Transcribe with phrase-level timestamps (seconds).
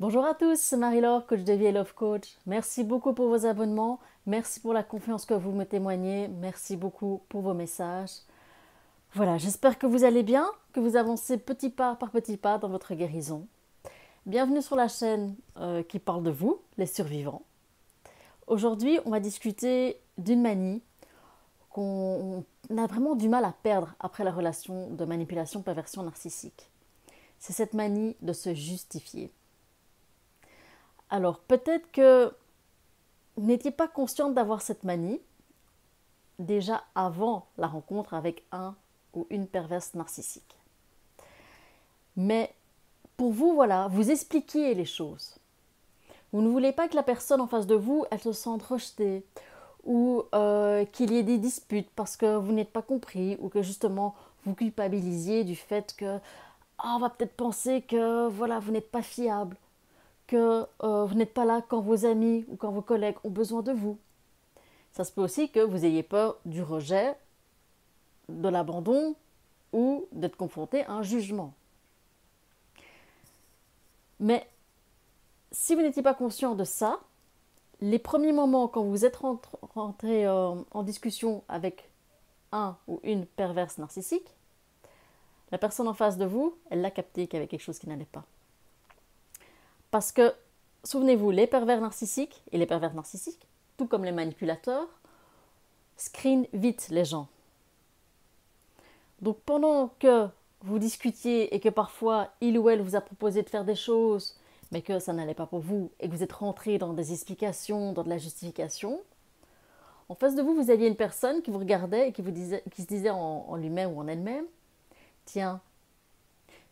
[0.00, 2.36] Bonjour à tous, c'est Marie-Laure, coach de vie et love coach.
[2.46, 7.20] Merci beaucoup pour vos abonnements, merci pour la confiance que vous me témoignez, merci beaucoup
[7.28, 8.12] pour vos messages.
[9.14, 12.68] Voilà, j'espère que vous allez bien, que vous avancez petit pas par petit pas dans
[12.68, 13.48] votre guérison.
[14.24, 17.42] Bienvenue sur la chaîne euh, qui parle de vous, les survivants.
[18.46, 20.80] Aujourd'hui, on va discuter d'une manie
[21.70, 26.70] qu'on a vraiment du mal à perdre après la relation de manipulation perversion narcissique.
[27.40, 29.32] C'est cette manie de se justifier.
[31.10, 32.32] Alors peut-être que
[33.36, 35.20] vous n'étiez pas consciente d'avoir cette manie
[36.38, 38.74] déjà avant la rencontre avec un
[39.14, 40.56] ou une perverse narcissique.
[42.16, 42.52] Mais
[43.16, 45.36] pour vous, voilà, vous expliquiez les choses.
[46.32, 49.24] Vous ne voulez pas que la personne en face de vous, elle se sente rejetée
[49.84, 53.62] ou euh, qu'il y ait des disputes parce que vous n'êtes pas compris ou que
[53.62, 54.14] justement
[54.44, 56.18] vous culpabilisiez du fait que
[56.78, 59.56] ah, on va peut-être penser que voilà vous n'êtes pas fiable,
[60.28, 63.62] que euh, vous n'êtes pas là quand vos amis ou quand vos collègues ont besoin
[63.62, 63.98] de vous.
[64.92, 67.16] Ça se peut aussi que vous ayez peur du rejet,
[68.28, 69.16] de l'abandon
[69.72, 71.54] ou d'être confronté à un jugement.
[74.20, 74.46] Mais
[75.50, 77.00] si vous n'étiez pas conscient de ça,
[77.80, 79.18] les premiers moments quand vous êtes
[79.74, 81.90] rentré euh, en discussion avec
[82.52, 84.34] un ou une perverse narcissique,
[85.52, 87.88] la personne en face de vous, elle l'a capté qu'il y avait quelque chose qui
[87.88, 88.24] n'allait pas.
[89.90, 90.34] Parce que,
[90.84, 94.88] souvenez-vous, les pervers narcissiques et les pervers narcissiques, tout comme les manipulateurs,
[95.96, 97.28] screenent vite les gens.
[99.20, 100.28] Donc pendant que
[100.62, 104.38] vous discutiez et que parfois il ou elle vous a proposé de faire des choses
[104.70, 107.92] mais que ça n'allait pas pour vous et que vous êtes rentré dans des explications,
[107.92, 109.00] dans de la justification,
[110.08, 113.10] en face de vous, vous aviez une personne qui vous regardait et qui, se disait
[113.10, 114.46] en, lui-même ou en elle-même
[115.26, 115.60] Tiens,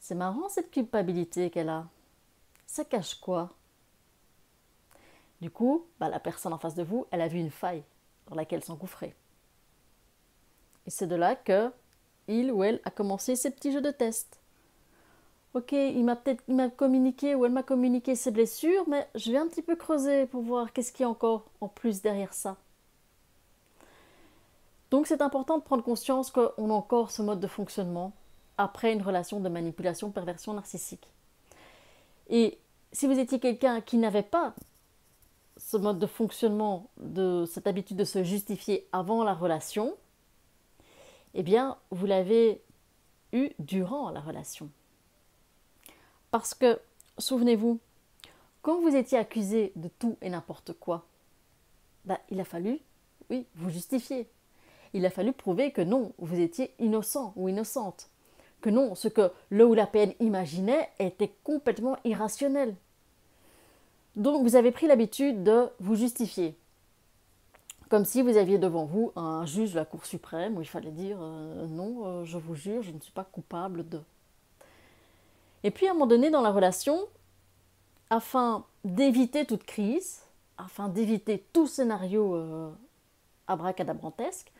[0.00, 1.86] c'est marrant cette culpabilité qu'elle a.
[2.72, 3.50] Ça cache quoi?
[5.42, 7.82] Du coup, bah, la personne en face de vous, elle a vu une faille
[8.28, 9.14] dans laquelle s'engouffrer.
[10.86, 11.70] Et c'est de là que
[12.28, 14.40] il ou elle a commencé ses petits jeux de test
[15.52, 16.44] ok, il m'a peut-être
[16.76, 20.40] communiqué ou elle m'a communiqué ses blessures, mais je vais un petit peu creuser pour
[20.40, 22.56] voir qu'est-ce qu'il y a encore en plus derrière ça.
[24.90, 28.14] Donc c'est important de prendre conscience qu'on a encore ce mode de fonctionnement
[28.56, 31.06] après une relation de manipulation, perversion narcissique.
[32.28, 32.58] Et
[32.92, 34.54] si vous étiez quelqu'un qui n'avait pas
[35.56, 39.94] ce mode de fonctionnement, de cette habitude de se justifier avant la relation,
[41.34, 42.62] eh bien, vous l'avez
[43.32, 44.70] eu durant la relation.
[46.30, 46.78] Parce que,
[47.18, 47.78] souvenez-vous,
[48.62, 51.06] quand vous étiez accusé de tout et n'importe quoi,
[52.04, 52.80] bah, il a fallu,
[53.30, 54.28] oui, vous justifier.
[54.92, 58.10] Il a fallu prouver que non, vous étiez innocent ou innocente.
[58.60, 62.76] Que non, ce que le ou la PN imaginait était complètement irrationnel.
[64.16, 66.56] Donc vous avez pris l'habitude de vous justifier.
[67.88, 70.90] Comme si vous aviez devant vous un juge de la Cour suprême où il fallait
[70.90, 74.00] dire euh, non, euh, je vous jure, je ne suis pas coupable de.
[75.62, 76.98] Et puis à un moment donné dans la relation,
[78.10, 80.22] afin d'éviter toute crise,
[80.58, 82.70] afin d'éviter tout scénario euh,
[83.46, 84.50] abracadabrantesque,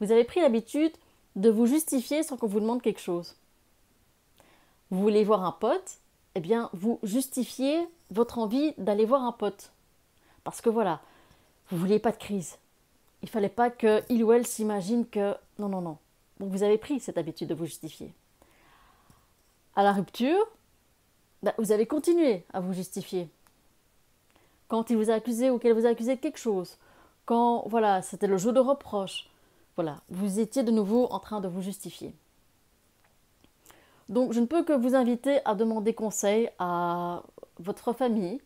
[0.00, 0.92] vous avez pris l'habitude
[1.36, 3.36] de vous justifier sans qu'on vous demande quelque chose.
[4.90, 5.98] Vous voulez voir un pote,
[6.34, 9.72] eh bien vous justifiez votre envie d'aller voir un pote.
[10.44, 11.00] Parce que voilà,
[11.70, 12.58] vous vouliez pas de crise.
[13.22, 15.98] Il fallait pas que il ou elle s'imagine que non non non.
[16.40, 18.12] Donc vous avez pris cette habitude de vous justifier
[19.76, 20.46] à la rupture,
[21.42, 23.28] bah, vous avez continué à vous justifier.
[24.68, 26.76] Quand il vous a accusé ou qu'elle vous a accusé de quelque chose,
[27.26, 29.28] quand voilà, c'était le jeu de reproche,
[29.76, 32.14] voilà, vous étiez de nouveau en train de vous justifier.
[34.08, 37.22] Donc je ne peux que vous inviter à demander conseil à
[37.58, 38.40] votre famille,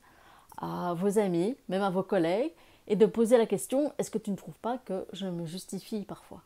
[0.57, 2.53] à vos amis, même à vos collègues,
[2.87, 6.05] et de poser la question est-ce que tu ne trouves pas que je me justifie
[6.05, 6.43] parfois?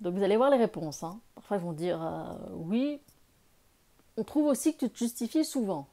[0.00, 1.02] Donc vous allez voir les réponses.
[1.02, 1.20] Hein.
[1.34, 3.00] Parfois ils vont dire euh, oui,
[4.16, 5.86] on trouve aussi que tu te justifies souvent.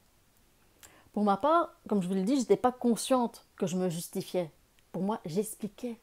[1.13, 3.89] Pour ma part, comme je vous l'ai dit, je n'étais pas consciente que je me
[3.89, 4.49] justifiais.
[4.91, 5.99] Pour moi, j'expliquais.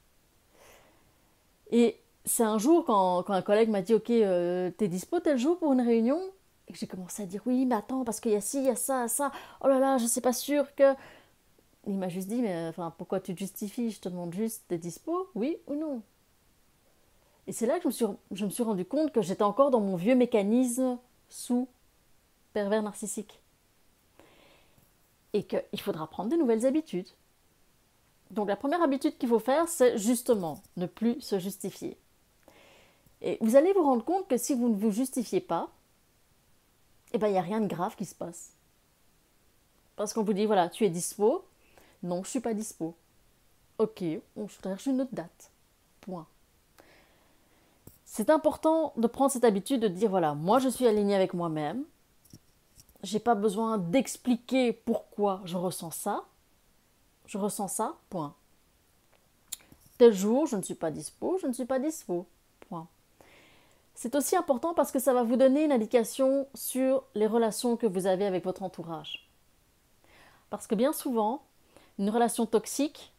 [1.71, 5.59] Et c'est un jour quand, un collègue m'a dit Ok, euh, t'es dispo tel jour
[5.59, 6.21] pour une réunion?
[6.71, 8.67] Et que j'ai commencé à dire Oui, mais attends, parce qu'il y a ci, il
[8.67, 9.33] y a ça, ça.
[9.61, 10.95] Oh là là, je ne sais pas sûr que.
[11.89, 13.91] Il m'a juste dit Mais enfin, pourquoi tu te justifies?
[13.91, 15.29] Je te demande juste T'es dispo?
[15.35, 16.01] Oui ou non?
[17.49, 19.73] Et c'est là que je me suis, je me suis rendu compte que j'étais encore
[19.73, 20.97] dans mon vieux mécanisme
[21.29, 21.67] sous
[22.53, 23.41] pervers narcissique.
[25.33, 27.09] Et qu'il faudra prendre de nouvelles habitudes.
[28.31, 31.97] Donc la première habitude qu'il faut faire, c'est justement ne plus se justifier.
[33.23, 35.69] Et vous allez vous rendre compte que si vous ne vous justifiez pas,
[37.13, 38.53] eh ben, il n'y a rien de grave qui se passe.
[39.97, 41.45] Parce qu'on vous dit, voilà, tu es dispo.
[42.03, 42.95] Non, je ne suis pas dispo.
[43.79, 44.05] Ok,
[44.37, 45.51] on cherche une autre date.
[46.01, 46.27] Point.
[48.05, 51.85] C'est important de prendre cette habitude de dire, voilà, moi je suis aligné avec moi-même.
[53.03, 56.25] J'ai pas besoin d'expliquer pourquoi je ressens ça.
[57.27, 58.35] Je ressens ça, point.
[59.97, 62.27] Tel jour, je ne suis pas dispo, je ne suis pas dispo.
[64.03, 67.87] C'est aussi important parce que ça va vous donner une indication sur les relations que
[67.87, 69.29] vous avez avec votre entourage.
[70.49, 71.43] Parce que bien souvent,
[71.99, 73.13] une relation toxique,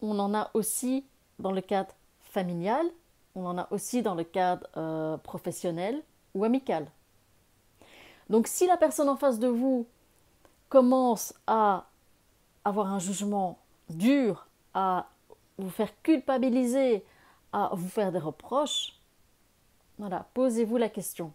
[0.00, 1.04] on en a aussi
[1.40, 2.86] dans le cadre familial,
[3.34, 6.00] on en a aussi dans le cadre euh, professionnel
[6.36, 6.86] ou amical.
[8.28, 9.84] Donc si la personne en face de vous
[10.68, 11.86] commence à
[12.64, 15.08] avoir un jugement dur, à
[15.58, 17.04] vous faire culpabiliser,
[17.52, 18.99] à vous faire des reproches,
[20.00, 21.32] voilà, posez-vous la question.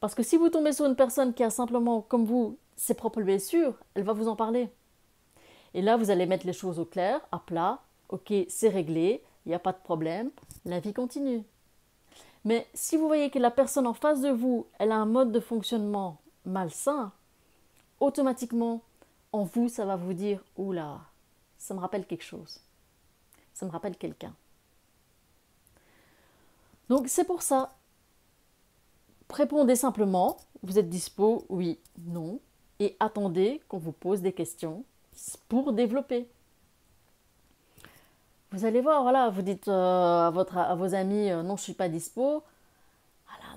[0.00, 3.22] Parce que si vous tombez sur une personne qui a simplement, comme vous, ses propres
[3.22, 4.68] blessures, elle va vous en parler.
[5.74, 7.80] Et là, vous allez mettre les choses au clair, à plat.
[8.08, 10.30] Ok, c'est réglé, il n'y a pas de problème,
[10.64, 11.42] la vie continue.
[12.44, 15.32] Mais si vous voyez que la personne en face de vous, elle a un mode
[15.32, 17.12] de fonctionnement malsain,
[18.00, 18.82] automatiquement,
[19.32, 21.00] en vous, ça va vous dire, oula,
[21.56, 22.60] ça me rappelle quelque chose
[23.54, 24.34] ça me rappelle quelqu'un.
[26.88, 27.70] Donc c'est pour ça.
[29.30, 32.40] Répondez simplement, vous êtes dispo, oui, non,
[32.78, 34.84] et attendez qu'on vous pose des questions
[35.48, 36.28] pour développer.
[38.52, 41.88] Vous allez voir, voilà, vous dites euh, à, vos amis, euh, non, je suis pas
[41.88, 42.42] dispo.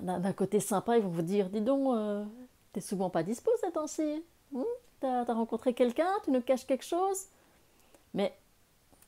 [0.02, 2.24] D'un côté sympa, ils vont vous dire, dis donc, euh,
[2.72, 4.24] t'es souvent pas dispo ces temps-ci.
[4.52, 4.62] Hmm,
[5.00, 7.26] t'as as rencontré quelqu'un, tu nous caches quelque chose.
[8.14, 8.36] Mais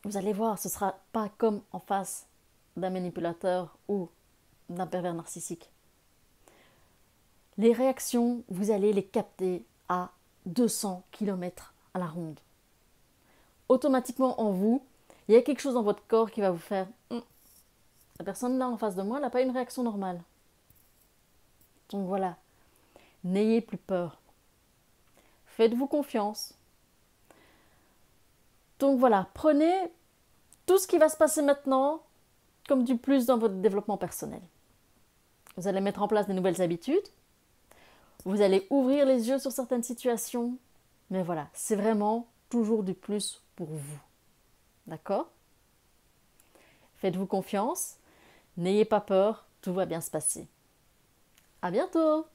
[0.05, 2.27] vous allez voir, ce ne sera pas comme en face
[2.77, 4.09] d'un manipulateur ou
[4.69, 5.71] d'un pervers narcissique.
[7.59, 10.11] Les réactions, vous allez les capter à
[10.47, 12.41] 200 km à la ronde.
[13.69, 14.83] Automatiquement en vous,
[15.29, 17.23] il y a quelque chose dans votre corps qui va vous faire hum,
[18.19, 20.21] la personne là en face de moi n'a pas une réaction normale.
[21.91, 22.37] Donc voilà,
[23.25, 24.21] n'ayez plus peur.
[25.47, 26.55] Faites-vous confiance.
[28.79, 29.93] Donc voilà, prenez
[30.67, 32.03] tout ce qui va se passer maintenant
[32.77, 34.41] du plus dans votre développement personnel.
[35.57, 37.09] Vous allez mettre en place de nouvelles habitudes.
[38.25, 40.57] Vous allez ouvrir les yeux sur certaines situations.
[41.11, 43.99] Mais voilà, c'est vraiment toujours du plus pour vous.
[44.87, 45.29] D'accord?
[46.97, 47.97] Faites-vous confiance.
[48.57, 49.47] N'ayez pas peur.
[49.63, 50.49] Tout va bien se passer.
[51.63, 52.27] À bientôt